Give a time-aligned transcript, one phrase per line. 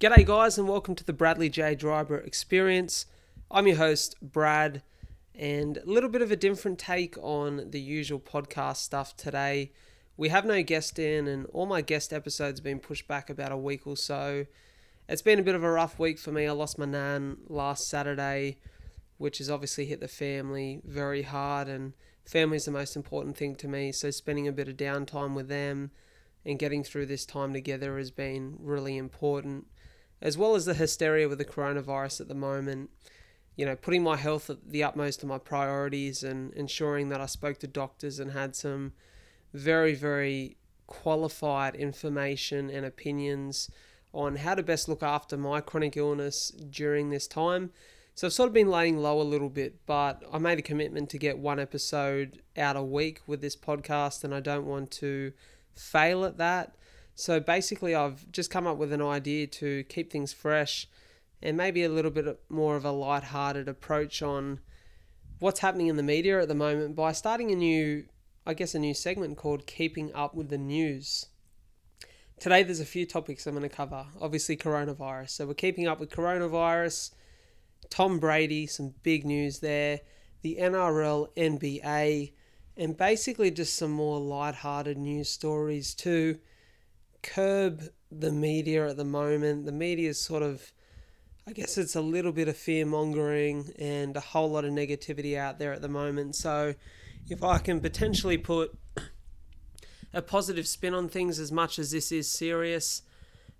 [0.00, 1.74] G'day, guys, and welcome to the Bradley J.
[1.74, 3.06] Driver Experience.
[3.50, 4.82] I'm your host, Brad,
[5.34, 9.72] and a little bit of a different take on the usual podcast stuff today.
[10.16, 13.50] We have no guest in, and all my guest episodes have been pushed back about
[13.50, 14.46] a week or so.
[15.08, 16.46] It's been a bit of a rough week for me.
[16.46, 18.58] I lost my nan last Saturday,
[19.16, 21.92] which has obviously hit the family very hard, and
[22.24, 23.90] family is the most important thing to me.
[23.90, 25.90] So, spending a bit of downtime with them
[26.46, 29.66] and getting through this time together has been really important,
[30.20, 32.90] as well as the hysteria with the coronavirus at the moment.
[33.56, 37.26] You know, putting my health at the utmost of my priorities and ensuring that I
[37.26, 38.92] spoke to doctors and had some
[39.52, 43.70] very, very qualified information and opinions
[44.12, 47.70] on how to best look after my chronic illness during this time.
[48.14, 51.08] So I've sort of been laying low a little bit, but I made a commitment
[51.10, 55.32] to get one episode out a week with this podcast, and I don't want to
[55.76, 56.74] fail at that.
[57.18, 60.86] So basically, I've just come up with an idea to keep things fresh
[61.42, 64.60] and maybe a little bit more of a light-hearted approach on
[65.40, 68.04] what's happening in the media at the moment by starting a new,
[68.46, 71.26] I guess, a new segment called Keeping Up with the News.
[72.38, 74.06] Today, there's a few topics I'm going to cover.
[74.20, 75.30] Obviously, coronavirus.
[75.30, 77.10] So, we're keeping up with coronavirus,
[77.90, 80.02] Tom Brady, some big news there,
[80.42, 82.34] the NRL, NBA,
[82.76, 86.38] and basically just some more light-hearted news stories to
[87.22, 89.66] curb the media at the moment.
[89.66, 90.72] The media is sort of,
[91.46, 95.36] I guess it's a little bit of fear mongering and a whole lot of negativity
[95.36, 96.34] out there at the moment.
[96.36, 96.74] So,
[97.28, 98.76] if I can potentially put
[100.14, 103.02] a positive spin on things as much as this is serious,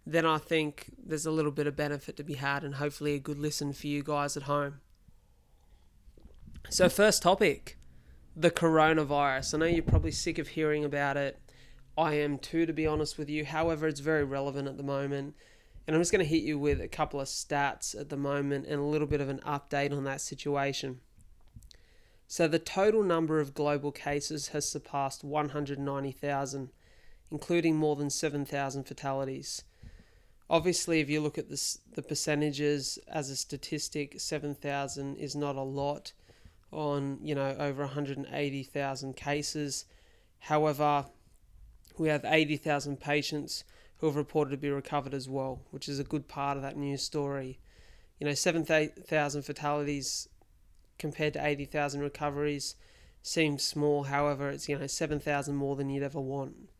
[0.06, 3.18] then I think there's a little bit of benefit to be had and hopefully a
[3.18, 4.80] good listen for you guys at home.
[6.70, 7.78] So, first topic
[8.38, 9.54] the coronavirus.
[9.54, 11.40] I know you're probably sick of hearing about it.
[11.98, 13.44] I am too, to be honest with you.
[13.44, 15.34] However, it's very relevant at the moment.
[15.84, 18.66] And I'm just going to hit you with a couple of stats at the moment
[18.66, 21.00] and a little bit of an update on that situation.
[22.28, 26.68] So, the total number of global cases has surpassed 190,000,
[27.32, 29.64] including more than 7,000 fatalities.
[30.48, 35.62] Obviously, if you look at this, the percentages as a statistic, 7,000 is not a
[35.62, 36.12] lot
[36.70, 39.86] on you know over 180,000 cases.
[40.40, 41.06] However,
[41.98, 43.64] we have 80,000 patients
[43.98, 46.76] who have reported to be recovered as well, which is a good part of that
[46.76, 47.58] news story.
[48.18, 50.28] You know, 7,000 fatalities
[50.98, 52.74] compared to 80,000 recoveries
[53.22, 54.04] seems small.
[54.04, 56.70] However, it's you know 7,000 more than you'd ever want.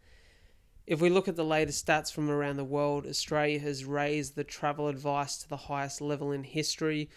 [0.87, 4.45] If we look at the latest stats from around the world, Australia has raised the
[4.45, 7.11] travel advice to the highest level in history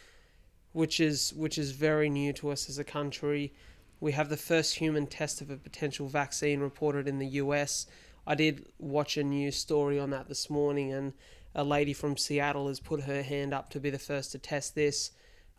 [0.74, 3.54] which is which is very new to us as a country.
[4.02, 7.86] We have the first human test of a potential vaccine reported in the US.
[8.26, 11.14] I did watch a news story on that this morning, and
[11.54, 14.74] a lady from Seattle has put her hand up to be the first to test
[14.74, 15.12] this.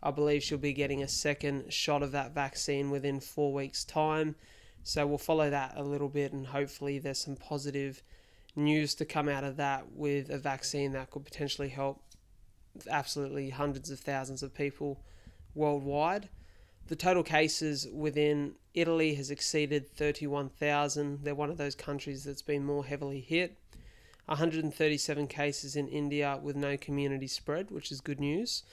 [0.03, 4.35] I believe she'll be getting a second shot of that vaccine within four weeks' time.
[4.83, 8.03] So we'll follow that a little bit, and hopefully, there's some positive
[8.57, 12.03] news to come out of that with a vaccine that could potentially help
[12.89, 14.99] absolutely hundreds of thousands of people
[15.55, 16.27] worldwide.
[16.87, 21.23] The total cases within Italy has exceeded 31,000.
[21.23, 23.57] They're one of those countries that's been more heavily hit.
[24.25, 28.63] 137 cases in India with no community spread, which is good news.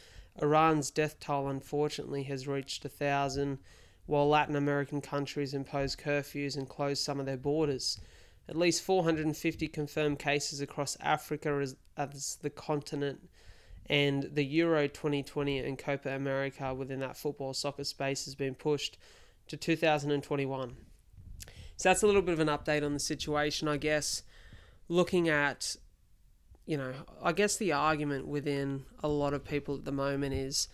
[0.40, 3.58] Iran's death toll, unfortunately, has reached 1,000,
[4.06, 8.00] while Latin American countries impose curfews and close some of their borders.
[8.48, 13.28] At least 450 confirmed cases across Africa as, as the continent
[13.90, 18.96] and the Euro 2020 and Copa America within that football soccer space has been pushed
[19.48, 20.76] to 2021.
[21.76, 24.22] So that's a little bit of an update on the situation, I guess.
[24.88, 25.74] Looking at,
[26.66, 30.68] you know, I guess the argument within a lot of people at the moment is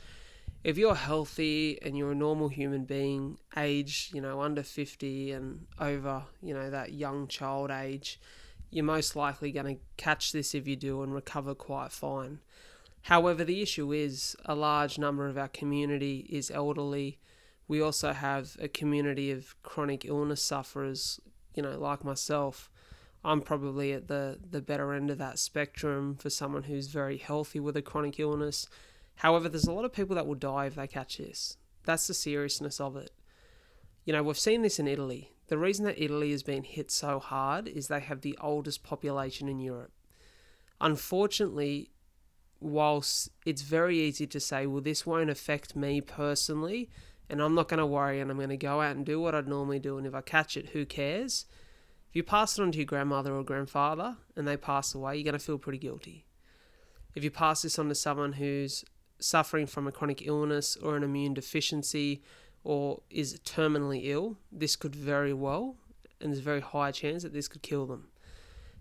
[0.62, 5.66] if you're healthy and you're a normal human being, age, you know, under 50 and
[5.80, 8.20] over, you know, that young child age,
[8.70, 12.40] you're most likely going to catch this if you do and recover quite fine.
[13.06, 17.20] However, the issue is a large number of our community is elderly.
[17.68, 21.20] We also have a community of chronic illness sufferers,
[21.54, 22.68] you know, like myself.
[23.24, 27.60] I'm probably at the, the better end of that spectrum for someone who's very healthy
[27.60, 28.68] with a chronic illness.
[29.14, 31.58] However, there's a lot of people that will die if they catch this.
[31.84, 33.12] That's the seriousness of it.
[34.04, 35.30] You know, we've seen this in Italy.
[35.46, 39.48] The reason that Italy has been hit so hard is they have the oldest population
[39.48, 39.92] in Europe.
[40.80, 41.92] Unfortunately,
[42.60, 46.90] whilst it's very easy to say, well, this won't affect me personally,
[47.28, 49.34] and I'm not going to worry, and I'm going to go out and do what
[49.34, 51.46] I'd normally do, and if I catch it, who cares?
[52.08, 55.24] If you pass it on to your grandmother or grandfather and they pass away, you're
[55.24, 56.24] going to feel pretty guilty.
[57.14, 58.84] If you pass this on to someone who's
[59.18, 62.22] suffering from a chronic illness or an immune deficiency
[62.64, 65.76] or is terminally ill, this could very well,
[66.20, 68.08] and there's a very high chance that this could kill them.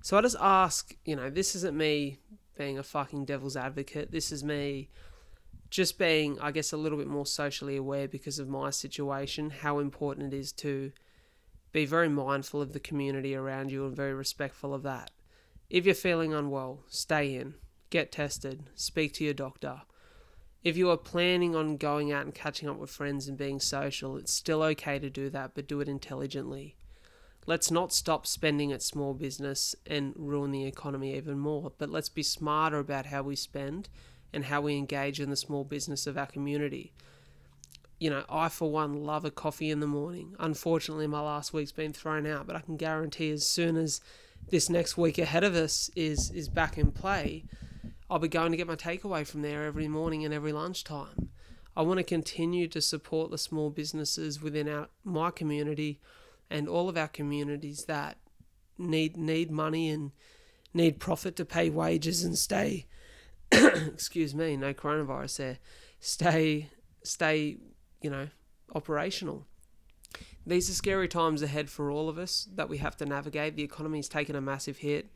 [0.01, 2.19] So I just ask, you know, this isn't me
[2.56, 4.12] being a fucking devil's advocate.
[4.12, 4.90] This is me
[5.69, 9.80] just being, I guess, a little bit more socially aware because of my situation, how
[9.80, 10.92] important it is to
[11.72, 15.12] be very mindful of the community around you and very respectful of that.
[15.69, 17.56] If you're feeling unwell, stay in,
[17.90, 19.81] get tested, speak to your doctor.
[20.63, 24.16] If you are planning on going out and catching up with friends and being social,
[24.18, 26.78] it's still okay to do that, but do it intelligently.
[27.48, 32.10] Let's not stop spending at small business and ruin the economy even more, but let's
[32.10, 33.88] be smarter about how we spend
[34.34, 36.92] and how we engage in the small business of our community.
[38.00, 40.36] You know, I for one love a coffee in the morning.
[40.40, 44.02] Unfortunately, my last week's been thrown out, but I can guarantee as soon as
[44.50, 47.46] this next week ahead of us is is back in play,
[48.10, 51.30] I'll be going to get my takeaway from there every morning and every lunchtime.
[51.78, 56.00] I want to continue to support the small businesses within our my community
[56.50, 58.18] and all of our communities that
[58.78, 60.12] need need money and
[60.74, 62.86] need profit to pay wages and stay
[63.52, 65.58] excuse me, no coronavirus there.
[66.00, 66.70] Stay
[67.04, 67.58] stay,
[68.02, 68.28] you know,
[68.74, 69.46] operational.
[70.48, 73.56] These are scary times ahead for all of us that we have to navigate.
[73.56, 75.10] The economy's taken a massive hit.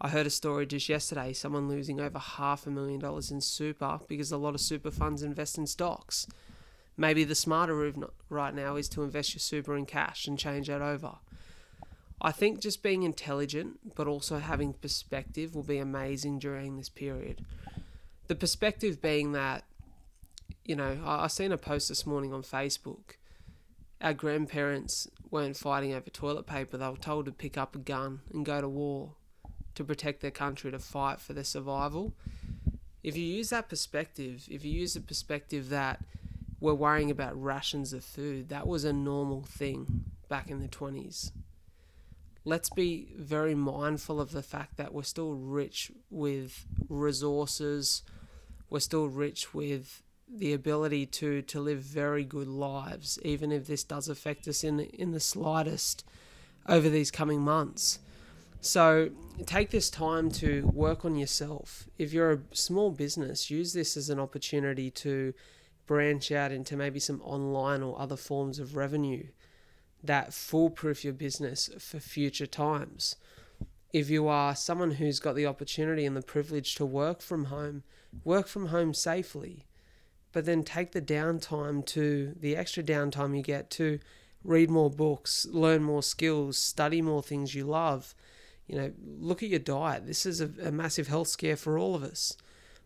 [0.00, 4.00] I heard a story just yesterday, someone losing over half a million dollars in super
[4.08, 6.26] because a lot of super funds invest in stocks.
[7.02, 10.68] Maybe the smarter move right now is to invest your super in cash and change
[10.68, 11.16] that over.
[12.20, 17.44] I think just being intelligent but also having perspective will be amazing during this period.
[18.28, 19.64] The perspective being that,
[20.64, 23.16] you know, I, I seen a post this morning on Facebook.
[24.00, 28.20] Our grandparents weren't fighting over toilet paper, they were told to pick up a gun
[28.32, 29.16] and go to war
[29.74, 32.14] to protect their country, to fight for their survival.
[33.02, 36.04] If you use that perspective, if you use the perspective that
[36.62, 38.48] we're worrying about rations of food.
[38.48, 41.32] That was a normal thing back in the 20s.
[42.44, 48.02] Let's be very mindful of the fact that we're still rich with resources,
[48.70, 53.82] we're still rich with the ability to, to live very good lives, even if this
[53.82, 56.04] does affect us in, in the slightest
[56.68, 57.98] over these coming months.
[58.60, 59.10] So
[59.46, 61.88] take this time to work on yourself.
[61.98, 65.34] If you're a small business, use this as an opportunity to
[65.86, 69.24] branch out into maybe some online or other forms of revenue
[70.02, 73.16] that foolproof your business for future times.
[73.92, 77.82] If you are someone who's got the opportunity and the privilege to work from home,
[78.24, 79.66] work from home safely,
[80.32, 84.00] but then take the downtime to the extra downtime you get to
[84.42, 88.14] read more books, learn more skills, study more things you love.
[88.66, 90.06] You know, look at your diet.
[90.06, 92.36] This is a, a massive health scare for all of us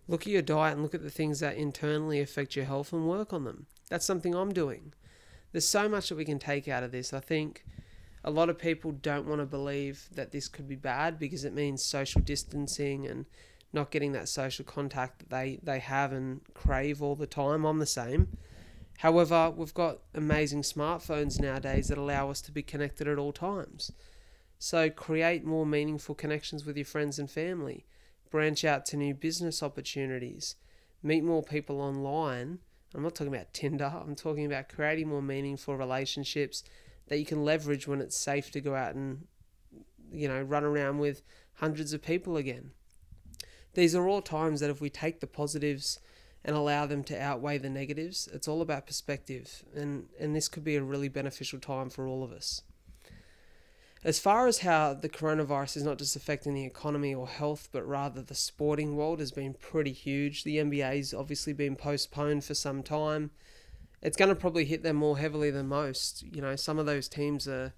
[0.09, 3.09] look at your diet and look at the things that internally affect your health and
[3.09, 3.67] work on them.
[3.89, 4.93] That's something I'm doing.
[5.53, 7.13] There's so much that we can take out of this.
[7.13, 7.65] I think
[8.25, 11.55] a lot of people don't want to believe that this could be bad because it
[11.55, 13.27] means social distancing and
[13.73, 17.65] not getting that social contact that they, they have and crave all the time.
[17.65, 18.37] I'm the same.
[18.99, 23.93] However, we've got amazing smartphones nowadays that allow us to be connected at all times.
[24.59, 27.85] So create more meaningful connections with your friends and family
[28.31, 30.57] branch out to new business opportunities,
[31.03, 32.59] meet more people online.
[32.95, 36.63] I'm not talking about Tinder, I'm talking about creating more meaningful relationships
[37.09, 39.27] that you can leverage when it's safe to go out and
[40.13, 41.23] you know run around with
[41.55, 42.71] hundreds of people again.
[43.75, 45.99] These are all times that if we take the positives
[46.45, 50.65] and allow them to outweigh the negatives, it's all about perspective and and this could
[50.65, 52.63] be a really beneficial time for all of us.
[54.07, 57.85] As far as how the coronavirus is not just affecting the economy or health, but
[57.85, 60.45] rather the sporting world has been pretty huge.
[60.45, 63.33] The NBA's obviously been postponed for some time.
[64.01, 66.23] It's going to probably hit them more heavily than most.
[66.23, 67.75] You know, some of those teams are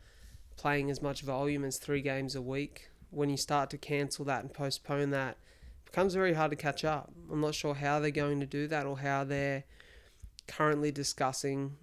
[0.59, 2.91] playing as much volume as three games a week.
[3.09, 5.39] When you start to cancel that and postpone that,
[5.87, 7.11] becomes very hard to catch up.
[7.33, 9.65] I'm not sure how they're going to do that or how they're
[10.47, 11.77] currently discussing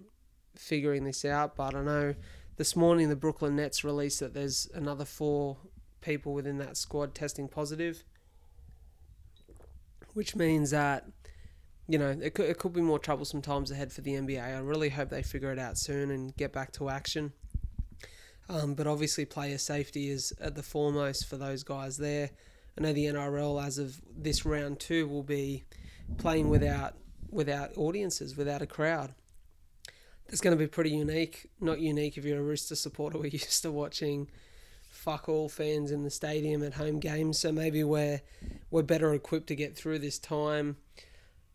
[0.54, 2.14] figuring this out, but I know
[2.56, 5.58] this morning, the Brooklyn Nets released that there's another four
[6.00, 8.04] people within that squad testing positive,
[10.14, 11.06] which means that
[11.88, 14.42] you know it could, it could be more troublesome times ahead for the NBA.
[14.42, 17.32] I really hope they figure it out soon and get back to action.
[18.48, 22.30] Um, but obviously, player safety is at the foremost for those guys there.
[22.78, 25.64] I know the NRL, as of this round two, will be
[26.16, 26.94] playing without
[27.30, 29.14] without audiences, without a crowd
[30.28, 31.46] it's going to be pretty unique.
[31.60, 33.18] Not unique if you're a Rooster supporter.
[33.20, 34.28] We're used to watching
[34.88, 38.22] fuck all fans in the stadium at home games, so maybe we're
[38.70, 40.76] we're better equipped to get through this time.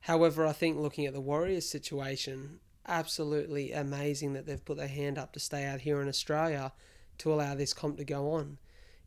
[0.01, 5.18] However, I think looking at the Warriors situation, absolutely amazing that they've put their hand
[5.18, 6.72] up to stay out here in Australia
[7.20, 8.58] to allow this comp to go on.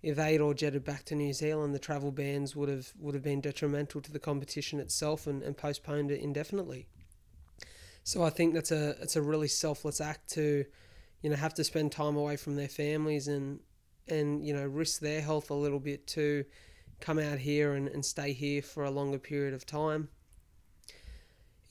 [0.02, 3.24] If they'd all jetted back to New Zealand, the travel bans would have would have
[3.24, 6.88] been detrimental to the competition itself and, and postponed it indefinitely.
[8.04, 10.64] So I think that's a it's a really selfless act to,
[11.22, 13.60] you know, have to spend time away from their families and
[14.06, 16.44] and you know risk their health a little bit to
[17.00, 20.08] come out here and, and stay here for a longer period of time.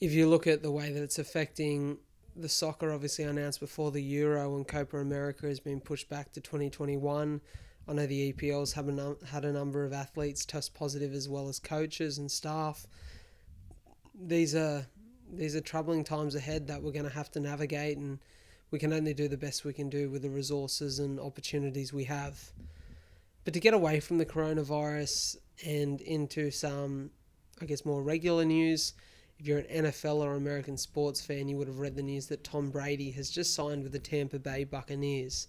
[0.00, 1.98] If you look at the way that it's affecting
[2.36, 6.40] the soccer, obviously announced before the Euro and Copa America has been pushed back to
[6.40, 7.40] 2021.
[7.86, 11.48] I know the EPL's have a, had a number of athletes test positive as well
[11.48, 12.86] as coaches and staff.
[14.14, 14.86] These are
[15.36, 18.18] these are troubling times ahead that we're going to have to navigate, and
[18.70, 22.04] we can only do the best we can do with the resources and opportunities we
[22.04, 22.52] have.
[23.44, 27.10] But to get away from the coronavirus and into some,
[27.60, 28.94] I guess, more regular news,
[29.38, 32.44] if you're an NFL or American sports fan, you would have read the news that
[32.44, 35.48] Tom Brady has just signed with the Tampa Bay Buccaneers.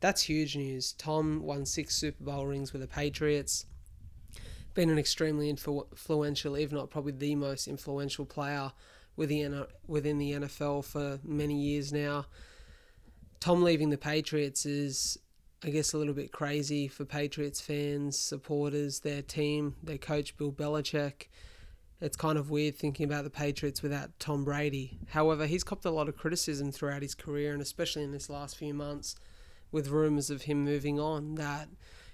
[0.00, 0.92] That's huge news.
[0.92, 3.66] Tom won six Super Bowl rings with the Patriots.
[4.74, 8.72] Been an extremely influential, if not probably the most influential player
[9.16, 12.26] within within the NFL for many years now.
[13.40, 15.18] Tom leaving the Patriots is,
[15.64, 20.52] I guess, a little bit crazy for Patriots fans, supporters, their team, their coach Bill
[20.52, 21.26] Belichick.
[22.00, 24.98] It's kind of weird thinking about the Patriots without Tom Brady.
[25.08, 28.56] However, he's copped a lot of criticism throughout his career, and especially in this last
[28.56, 29.16] few months,
[29.70, 31.34] with rumours of him moving on.
[31.34, 31.68] That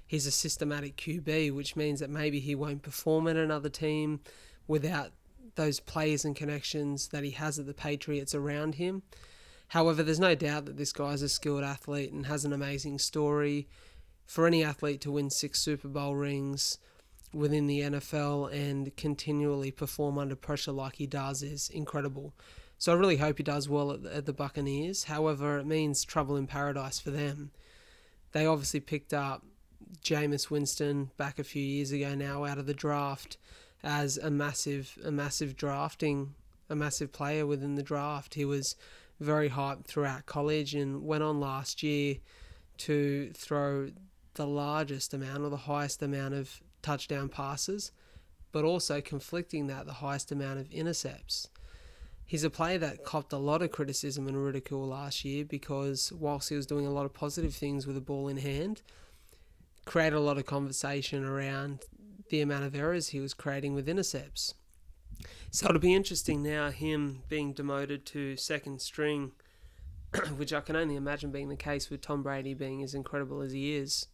[0.06, 4.20] he's a systematic QB, which means that maybe he won't perform at another team
[4.66, 5.12] without
[5.58, 9.02] those players and connections that he has at the Patriots around him.
[9.68, 13.68] However, there's no doubt that this guy's a skilled athlete and has an amazing story.
[14.24, 16.78] For any athlete to win six Super Bowl rings
[17.34, 22.32] within the NFL and continually perform under pressure like he does is incredible.
[22.78, 25.04] So I really hope he does well at the, at the Buccaneers.
[25.04, 27.50] However, it means trouble in paradise for them.
[28.32, 29.44] They obviously picked up
[30.02, 33.36] Jameis Winston back a few years ago now out of the draft
[33.82, 36.34] as a massive a massive drafting
[36.70, 38.34] a massive player within the draft.
[38.34, 38.76] He was
[39.20, 42.16] very hyped throughout college and went on last year
[42.78, 43.90] to throw
[44.34, 47.90] the largest amount or the highest amount of touchdown passes,
[48.52, 51.48] but also conflicting that the highest amount of intercepts.
[52.24, 56.50] He's a player that copped a lot of criticism and ridicule last year because whilst
[56.50, 58.82] he was doing a lot of positive things with the ball in hand,
[59.86, 61.86] created a lot of conversation around
[62.28, 64.54] the amount of errors he was creating with intercepts.
[65.50, 69.32] So it'll be interesting now, him being demoted to second string,
[70.36, 73.52] which I can only imagine being the case with Tom Brady being as incredible as
[73.52, 74.06] he is.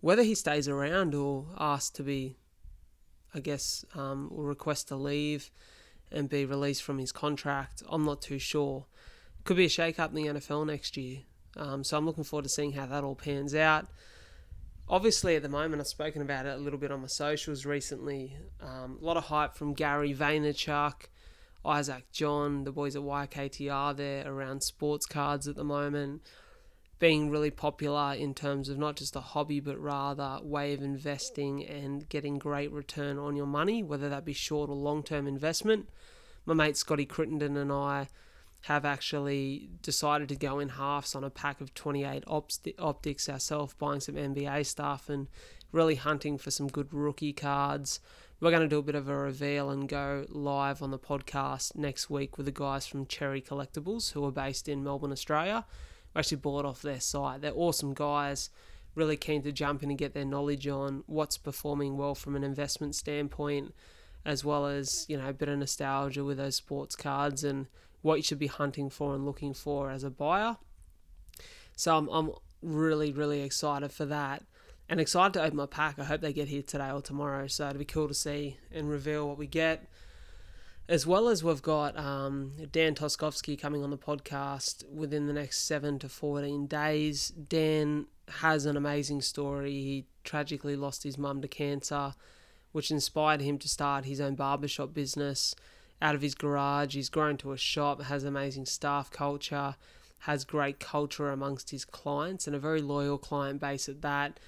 [0.00, 2.36] Whether he stays around or asked to be,
[3.34, 5.50] I guess, um, or request to leave
[6.12, 8.86] and be released from his contract, I'm not too sure.
[9.44, 11.20] Could be a shake up in the NFL next year.
[11.56, 13.88] Um, so I'm looking forward to seeing how that all pans out
[14.88, 18.36] obviously at the moment I've spoken about it a little bit on my socials recently.
[18.60, 21.08] Um, a lot of hype from Gary Vaynerchuk,
[21.64, 26.22] Isaac John, the boys at YKTR there around sports cards at the moment,
[26.98, 31.64] being really popular in terms of not just a hobby but rather way of investing
[31.64, 35.88] and getting great return on your money, whether that be short or long term investment.
[36.46, 38.08] My mate Scotty Crittenden and I
[38.62, 42.24] have actually decided to go in halves on a pack of 28
[42.78, 45.28] optics ourselves, buying some NBA stuff and
[45.70, 48.00] really hunting for some good rookie cards.
[48.40, 51.76] We're going to do a bit of a reveal and go live on the podcast
[51.76, 55.64] next week with the guys from Cherry Collectibles who are based in Melbourne, Australia.
[56.14, 57.40] We actually bought off their site.
[57.40, 58.50] They're awesome guys,
[58.94, 62.44] really keen to jump in and get their knowledge on what's performing well from an
[62.44, 63.74] investment standpoint,
[64.24, 67.66] as well as, you know, a bit of nostalgia with those sports cards and
[68.02, 70.56] what you should be hunting for and looking for as a buyer.
[71.76, 74.42] So I'm, I'm really, really excited for that
[74.88, 75.98] and excited to open my pack.
[75.98, 77.46] I hope they get here today or tomorrow.
[77.46, 79.88] So it'll be cool to see and reveal what we get.
[80.88, 85.66] As well as we've got um, Dan Toskovsky coming on the podcast within the next
[85.66, 87.28] seven to 14 days.
[87.28, 89.72] Dan has an amazing story.
[89.72, 92.14] He tragically lost his mum to cancer,
[92.72, 95.54] which inspired him to start his own barbershop business
[96.00, 96.94] out of his garage.
[96.94, 99.76] He's grown to a shop, has amazing staff culture,
[100.20, 104.40] has great culture amongst his clients, and a very loyal client base at that.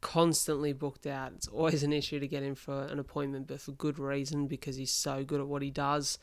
[0.00, 1.32] Constantly booked out.
[1.34, 4.76] It's always an issue to get him for an appointment, but for good reason because
[4.76, 6.18] he's so good at what he does.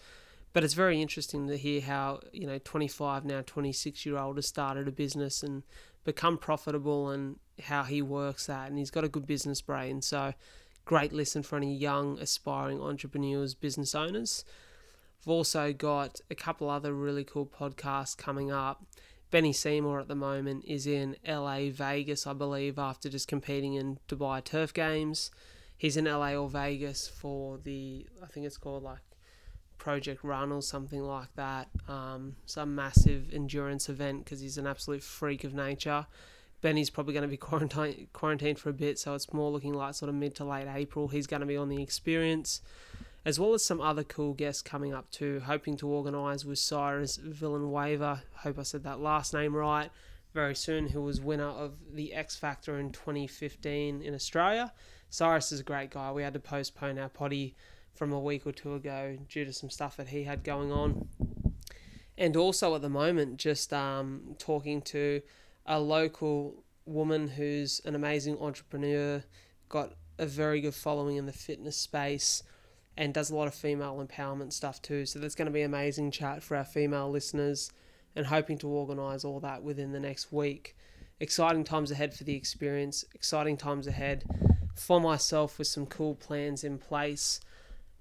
[0.53, 4.47] But it's very interesting to hear how, you know, 25, now 26 year old has
[4.47, 5.63] started a business and
[6.05, 8.69] become profitable and how he works that.
[8.69, 10.01] And he's got a good business brain.
[10.01, 10.33] So,
[10.85, 14.45] great listen for any young, aspiring entrepreneurs, business owners.
[15.21, 18.85] I've also got a couple other really cool podcasts coming up.
[19.31, 23.97] Benny Seymour at the moment is in LA, Vegas, I believe, after just competing in
[24.07, 25.31] Dubai Turf Games.
[25.77, 29.01] He's in LA or Vegas for the, I think it's called like
[29.77, 31.67] Project Run or something like that.
[31.87, 36.05] Um, some massive endurance event because he's an absolute freak of nature.
[36.65, 39.93] Benny's probably going to be quarantined quarantined for a bit, so it's more looking like
[39.93, 41.07] sort of mid to late April.
[41.07, 42.59] He's going to be on the experience,
[43.23, 45.43] as well as some other cool guests coming up too.
[45.45, 48.23] Hoping to organise with Cyrus Villanueva.
[48.37, 49.91] Hope I said that last name right.
[50.33, 54.73] Very soon, who was winner of the X Factor in 2015 in Australia.
[55.11, 56.11] Cyrus is a great guy.
[56.11, 57.55] We had to postpone our potty
[57.93, 61.09] from a week or two ago due to some stuff that he had going on.
[62.17, 65.21] And also at the moment, just um, talking to
[65.65, 69.23] a local woman who's an amazing entrepreneur,
[69.69, 72.43] got a very good following in the fitness space,
[72.97, 75.05] and does a lot of female empowerment stuff too.
[75.05, 77.71] So that's going to be amazing chat for our female listeners,
[78.15, 80.75] and hoping to organise all that within the next week.
[81.19, 83.03] Exciting times ahead for the experience.
[83.13, 84.23] Exciting times ahead
[84.75, 87.39] for myself with some cool plans in place.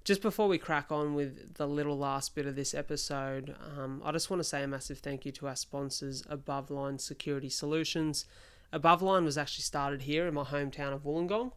[0.05, 4.11] Just before we crack on with the little last bit of this episode, um, I
[4.11, 8.25] just want to say a massive thank you to our sponsors, Above Line Security Solutions.
[8.71, 11.53] Above Line was actually started here in my hometown of Wollongong.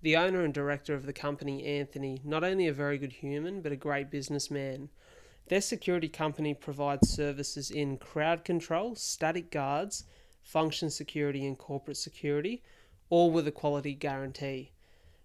[0.00, 3.70] The owner and director of the company, Anthony, not only a very good human, but
[3.70, 4.88] a great businessman.
[5.46, 10.06] Their security company provides services in crowd control, static guards,
[10.42, 12.64] function security, and corporate security,
[13.10, 14.72] all with a quality guarantee.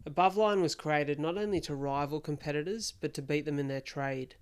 [0.08, 4.36] Aboveline was created not only to rival competitors, but to beat them in their trade.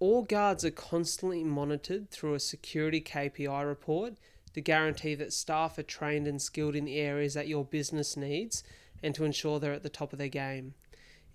[0.00, 4.14] All guards are constantly monitored through a security KPI report
[4.54, 8.64] to guarantee that staff are trained and skilled in the areas that your business needs
[9.00, 10.74] and to ensure they're at the top of their game.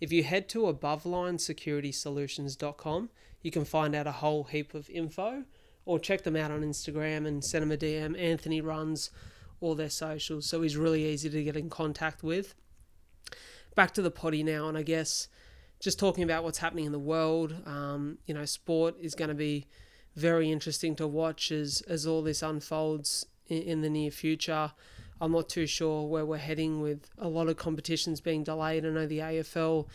[0.02, 3.10] If you head to abovelinesecurity.solutions.com,
[3.42, 5.46] you can find out a whole heap of info
[5.86, 8.20] or check them out on Instagram and send them a DM.
[8.20, 9.10] Anthony runs
[9.62, 12.56] all their socials, so he's really easy to get in contact with
[13.76, 15.28] back to the potty now, and I guess
[15.80, 17.56] just talking about what's happening in the world.
[17.66, 19.68] Um, you know, sport is going to be
[20.16, 24.72] very interesting to watch as as all this unfolds in, in the near future.
[25.22, 28.86] I'm not too sure where we're heading with a lot of competitions being delayed.
[28.86, 29.88] I know the AFL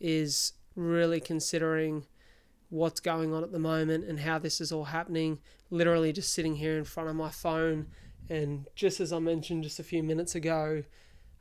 [0.00, 2.06] is really considering
[2.68, 5.38] what's going on at the moment and how this is all happening.
[5.70, 7.86] Literally just sitting here in front of my phone,
[8.28, 10.82] and just as I mentioned just a few minutes ago,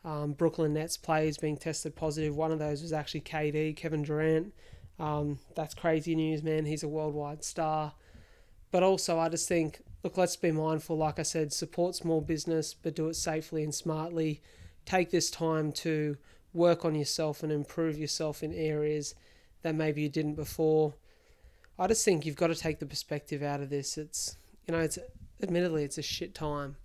[0.03, 2.35] um, Brooklyn Nets players being tested positive.
[2.35, 4.53] One of those was actually KD, Kevin Durant.
[4.99, 6.65] Um, that's crazy news, man.
[6.65, 7.93] He's a worldwide star.
[8.71, 10.97] But also, I just think, look, let's be mindful.
[10.97, 14.41] Like I said, support small business, but do it safely and smartly.
[14.85, 16.17] Take this time to
[16.53, 19.15] work on yourself and improve yourself in areas
[19.61, 20.95] that maybe you didn't before.
[21.77, 23.97] I just think you've got to take the perspective out of this.
[23.97, 24.37] It's,
[24.67, 24.97] you know, it's
[25.41, 26.77] admittedly, it's a shit time.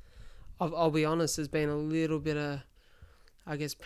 [0.60, 2.60] I'll, I'll be honest, there's been a little bit of
[3.46, 3.76] I guess,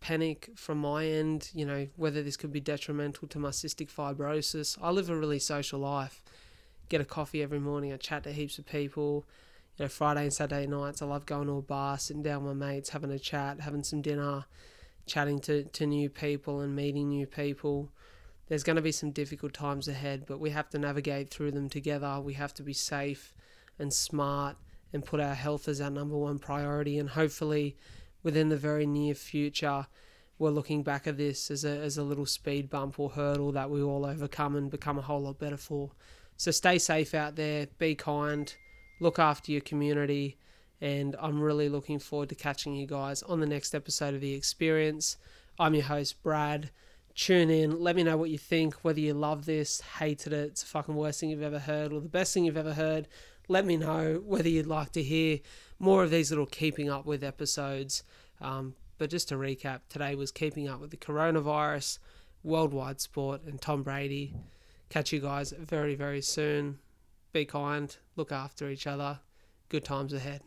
[0.00, 4.78] panic from my end, you know, whether this could be detrimental to my cystic fibrosis.
[4.80, 6.22] I live a really social life.
[6.88, 9.26] Get a coffee every morning, I chat to heaps of people.
[9.76, 12.56] You know, Friday and Saturday nights, I love going to a bar, sitting down with
[12.56, 14.46] my mates, having a chat, having some dinner,
[15.06, 17.90] chatting to, to new people and meeting new people.
[18.48, 21.68] There's going to be some difficult times ahead, but we have to navigate through them
[21.68, 22.20] together.
[22.20, 23.34] We have to be safe
[23.78, 24.56] and smart
[24.92, 26.98] and put our health as our number one priority.
[26.98, 27.76] And hopefully,
[28.22, 29.86] within the very near future,
[30.38, 33.70] we're looking back at this as a, as a little speed bump or hurdle that
[33.70, 35.90] we all overcome and become a whole lot better for.
[36.36, 38.52] So stay safe out there, be kind,
[39.00, 40.38] look after your community,
[40.80, 44.32] and I'm really looking forward to catching you guys on the next episode of The
[44.32, 45.18] Experience.
[45.58, 46.70] I'm your host, Brad.
[47.14, 50.62] Tune in, let me know what you think, whether you love this, hated it, it's
[50.62, 53.08] the fucking worst thing you've ever heard, or the best thing you've ever heard.
[53.48, 55.40] Let me know whether you'd like to hear
[55.80, 58.04] more of these little keeping up with episodes.
[58.40, 61.98] Um, but just to recap, today was keeping up with the coronavirus,
[62.44, 64.34] worldwide sport, and Tom Brady.
[64.90, 66.78] Catch you guys very, very soon.
[67.32, 69.20] Be kind, look after each other.
[69.70, 70.42] Good times ahead.